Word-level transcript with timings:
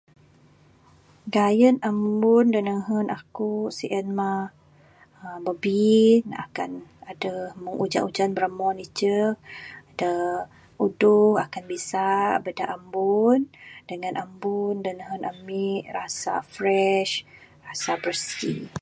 Gayen 1.33 1.77
ambun 1.89 2.45
da 2.53 2.59
nehen 2.67 3.07
aku 3.19 3.51
sien 3.77 4.07
mah 4.19 4.41
babbi 5.45 5.81
ne 6.29 6.35
akan 6.45 6.71
adeh 7.11 7.41
ujan 7.83 8.03
ujan 8.09 8.31
biromon 8.35 8.77
icek 8.85 9.33
da 9.99 10.11
uduh 10.85 11.33
akan 11.45 11.63
bisa 11.73 12.07
da 12.59 12.65
ambun, 12.75 13.39
dangan 13.89 14.15
ambun 14.23 14.75
da 14.85 14.91
nehen 14.99 15.21
ami 15.31 15.65
rasa 15.97 16.33
fresh 16.53 17.13
rasa 17.67 17.91
bersi. 18.03 18.51